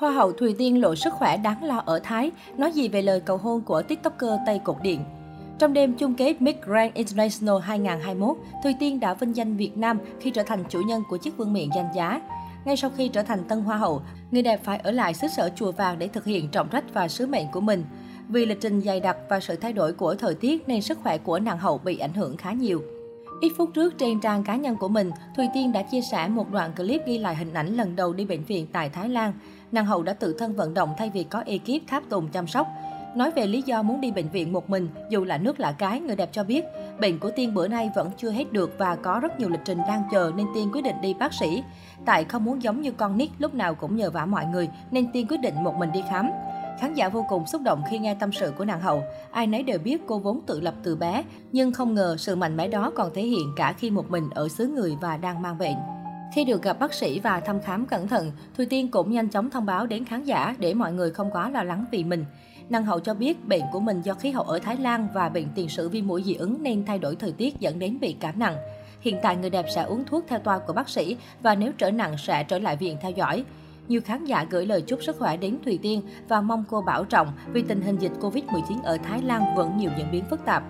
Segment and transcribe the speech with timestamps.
[0.00, 3.20] Hoa hậu Thùy Tiên lộ sức khỏe đáng lo ở Thái, nói gì về lời
[3.20, 5.04] cầu hôn của tiktoker Tây Cột Điện.
[5.58, 9.98] Trong đêm chung kết Miss Grand International 2021, Thùy Tiên đã vinh danh Việt Nam
[10.20, 12.20] khi trở thành chủ nhân của chiếc vương miện danh giá.
[12.64, 15.50] Ngay sau khi trở thành tân hoa hậu, người đẹp phải ở lại xứ sở
[15.56, 17.84] chùa vàng để thực hiện trọng trách và sứ mệnh của mình.
[18.28, 21.18] Vì lịch trình dày đặc và sự thay đổi của thời tiết nên sức khỏe
[21.18, 22.82] của nàng hậu bị ảnh hưởng khá nhiều.
[23.40, 26.50] Ít phút trước trên trang cá nhân của mình, Thùy Tiên đã chia sẻ một
[26.50, 29.32] đoạn clip ghi lại hình ảnh lần đầu đi bệnh viện tại Thái Lan.
[29.72, 32.68] Nàng hậu đã tự thân vận động thay vì có ekip tháp tùng chăm sóc.
[33.14, 36.00] Nói về lý do muốn đi bệnh viện một mình, dù là nước lạ cái,
[36.00, 36.64] người đẹp cho biết,
[37.00, 39.78] bệnh của Tiên bữa nay vẫn chưa hết được và có rất nhiều lịch trình
[39.88, 41.62] đang chờ nên Tiên quyết định đi bác sĩ.
[42.04, 45.12] Tại không muốn giống như con nít lúc nào cũng nhờ vả mọi người nên
[45.12, 46.30] Tiên quyết định một mình đi khám.
[46.80, 49.02] Khán giả vô cùng xúc động khi nghe tâm sự của nàng hậu.
[49.30, 52.56] Ai nấy đều biết cô vốn tự lập từ bé, nhưng không ngờ sự mạnh
[52.56, 55.58] mẽ đó còn thể hiện cả khi một mình ở xứ người và đang mang
[55.58, 55.76] bệnh.
[56.34, 59.50] Khi được gặp bác sĩ và thăm khám cẩn thận, Thùy Tiên cũng nhanh chóng
[59.50, 62.24] thông báo đến khán giả để mọi người không quá lo lắng vì mình.
[62.68, 65.48] Nàng hậu cho biết bệnh của mình do khí hậu ở Thái Lan và bệnh
[65.54, 68.38] tiền sử viêm mũi dị ứng nên thay đổi thời tiết dẫn đến bị cảm
[68.38, 68.56] nặng.
[69.00, 71.90] Hiện tại người đẹp sẽ uống thuốc theo toa của bác sĩ và nếu trở
[71.90, 73.44] nặng sẽ trở lại viện theo dõi.
[73.90, 77.04] Nhiều khán giả gửi lời chúc sức khỏe đến Thùy Tiên và mong cô bảo
[77.04, 80.62] trọng vì tình hình dịch Covid-19 ở Thái Lan vẫn nhiều diễn biến phức tạp.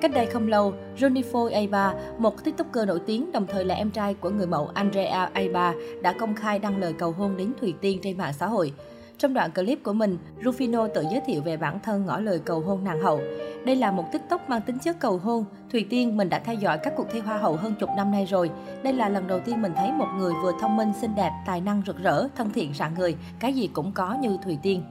[0.00, 4.14] Cách đây không lâu, Jonifo Aiba, một tiktoker nổi tiếng đồng thời là em trai
[4.14, 7.98] của người mẫu Andrea Aiba, đã công khai đăng lời cầu hôn đến Thùy Tiên
[8.02, 8.72] trên mạng xã hội.
[9.18, 12.60] Trong đoạn clip của mình, Rufino tự giới thiệu về bản thân ngỏ lời cầu
[12.60, 13.20] hôn nàng hậu.
[13.66, 15.44] Đây là một tiktok mang tính chất cầu hôn.
[15.72, 18.24] Thùy Tiên, mình đã theo dõi các cuộc thi hoa hậu hơn chục năm nay
[18.24, 18.50] rồi.
[18.82, 21.60] Đây là lần đầu tiên mình thấy một người vừa thông minh, xinh đẹp, tài
[21.60, 24.82] năng rực rỡ, thân thiện rạng người, cái gì cũng có như Thùy Tiên.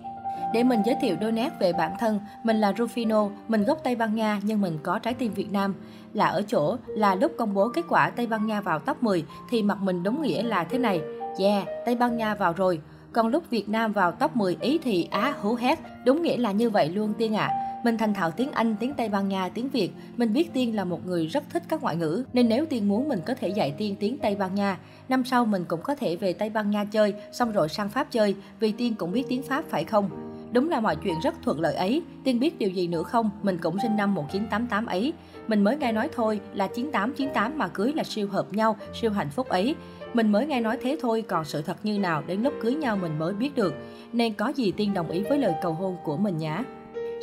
[0.54, 3.96] Để mình giới thiệu đôi nét về bản thân, mình là Rufino, mình gốc Tây
[3.96, 5.76] Ban Nha nhưng mình có trái tim Việt Nam.
[6.14, 9.26] Là ở chỗ, là lúc công bố kết quả Tây Ban Nha vào top 10
[9.50, 11.02] thì mặt mình đúng nghĩa là thế này.
[11.40, 12.80] Yeah, Tây Ban Nha vào rồi.
[13.16, 15.80] Còn lúc Việt Nam vào top 10 Ý thì Á hú hét.
[16.06, 17.46] Đúng nghĩa là như vậy luôn Tiên ạ.
[17.46, 17.82] À.
[17.84, 19.92] Mình thành thạo tiếng Anh, tiếng Tây Ban Nha, tiếng Việt.
[20.18, 23.10] Mình biết Tiên là một người rất thích các ngoại ngữ, nên nếu Tiên muốn
[23.10, 24.78] mình có thể dạy Tiên tiếng Tây Ban Nha.
[25.10, 28.12] Năm sau mình cũng có thể về Tây Ban Nha chơi, xong rồi sang Pháp
[28.12, 30.35] chơi, vì Tiên cũng biết tiếng Pháp phải không?
[30.52, 32.02] Đúng là mọi chuyện rất thuận lợi ấy.
[32.24, 33.30] Tiên biết điều gì nữa không?
[33.44, 35.14] Mình cũng sinh năm 1988 ấy.
[35.48, 39.30] Mình mới nghe nói thôi là 9898 mà cưới là siêu hợp nhau, siêu hạnh
[39.30, 39.76] phúc ấy.
[40.14, 42.98] Mình mới nghe nói thế thôi, còn sự thật như nào đến lúc cưới nhau
[42.98, 43.74] mình mới biết được.
[44.14, 46.64] Nên có gì Tiên đồng ý với lời cầu hôn của mình nhá.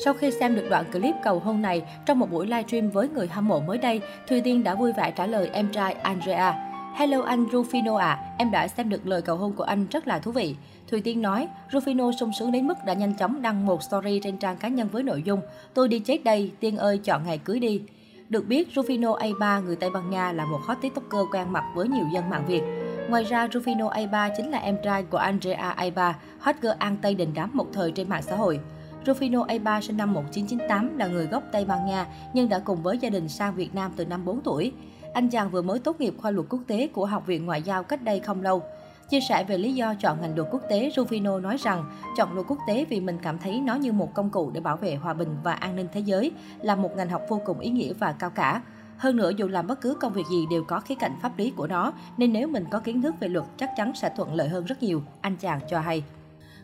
[0.04, 3.26] Sau khi xem được đoạn clip cầu hôn này, trong một buổi livestream với người
[3.26, 6.71] hâm mộ mới đây, Thùy Tiên đã vui vẻ trả lời em trai Andrea.
[6.94, 10.18] Hello anh Rufino à, em đã xem được lời cầu hôn của anh rất là
[10.18, 10.56] thú vị.
[10.90, 14.36] Thùy Tiên nói, Rufino sung sướng đến mức đã nhanh chóng đăng một story trên
[14.36, 15.40] trang cá nhân với nội dung
[15.74, 17.82] Tôi đi chết đây, Tiên ơi chọn ngày cưới đi.
[18.28, 21.88] Được biết, Rufino A3, người Tây Ban Nha là một hot tiktoker quen mặt với
[21.88, 22.62] nhiều dân mạng Việt.
[23.08, 27.14] Ngoài ra, Rufino A3 chính là em trai của Andrea A3, hot girl An Tây
[27.14, 28.60] đình đám một thời trên mạng xã hội.
[29.04, 32.98] Rufino A3 sinh năm 1998 là người gốc Tây Ban Nha nhưng đã cùng với
[32.98, 34.72] gia đình sang Việt Nam từ năm 4 tuổi.
[35.12, 37.82] Anh chàng vừa mới tốt nghiệp khoa luật quốc tế của Học viện Ngoại giao
[37.82, 38.62] cách đây không lâu.
[39.08, 41.84] Chia sẻ về lý do chọn ngành luật quốc tế, Rufino nói rằng
[42.16, 44.76] chọn luật quốc tế vì mình cảm thấy nó như một công cụ để bảo
[44.76, 46.30] vệ hòa bình và an ninh thế giới,
[46.62, 48.62] là một ngành học vô cùng ý nghĩa và cao cả.
[48.96, 51.50] Hơn nữa, dù làm bất cứ công việc gì đều có khía cạnh pháp lý
[51.50, 54.48] của nó, nên nếu mình có kiến thức về luật chắc chắn sẽ thuận lợi
[54.48, 56.02] hơn rất nhiều, anh chàng cho hay.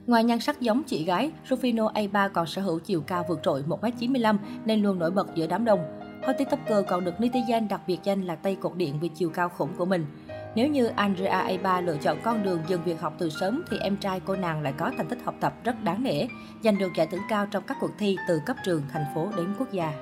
[0.06, 3.64] Ngoài nhan sắc giống chị gái, Rufino A3 còn sở hữu chiều cao vượt trội
[3.68, 5.97] 1m95 nên luôn nổi bật giữa đám đông.
[6.26, 9.48] Hot TikToker còn được netizen đặc biệt danh là Tây Cột Điện vì chiều cao
[9.48, 10.06] khủng của mình.
[10.54, 13.96] Nếu như Andrea A3 lựa chọn con đường dừng việc học từ sớm thì em
[13.96, 16.26] trai cô nàng lại có thành tích học tập rất đáng nể,
[16.64, 19.46] giành được giải thưởng cao trong các cuộc thi từ cấp trường, thành phố đến
[19.58, 19.92] quốc gia.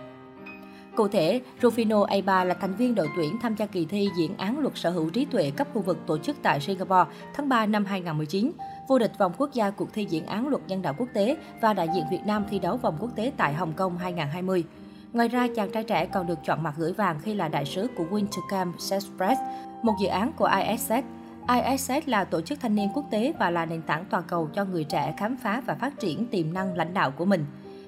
[0.97, 4.59] Cụ thể, Rufino A3 là thành viên đội tuyển tham gia kỳ thi diễn án
[4.59, 7.85] luật sở hữu trí tuệ cấp khu vực tổ chức tại Singapore tháng 3 năm
[7.85, 8.53] 2019,
[8.89, 11.73] vô địch vòng quốc gia cuộc thi diễn án luật nhân đạo quốc tế và
[11.73, 14.65] đại diện Việt Nam thi đấu vòng quốc tế tại Hồng Kông 2020.
[15.17, 17.89] Ngoài ra, chàng trai trẻ còn được chọn mặt gửi vàng khi là đại sứ
[17.97, 19.41] của Wintercam Express,
[19.83, 20.93] một dự án của ISS.
[21.49, 24.65] ISS là tổ chức thanh niên quốc tế và là nền tảng toàn cầu cho
[24.65, 27.45] người trẻ khám phá và phát triển tiềm năng lãnh đạo của mình.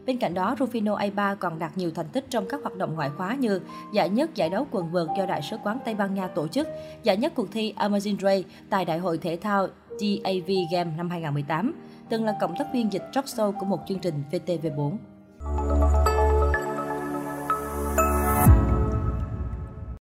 [0.07, 3.11] Bên cạnh đó, Rufino A3 còn đạt nhiều thành tích trong các hoạt động ngoại
[3.17, 3.61] khóa như
[3.93, 6.69] giải nhất giải đấu quần vợt do Đại sứ quán Tây Ban Nha tổ chức,
[7.03, 11.75] giải nhất cuộc thi Amazon Ray tại Đại hội thể thao DAV Game năm 2018,
[12.09, 14.97] từng là cộng tác viên dịch talk show của một chương trình VTV4.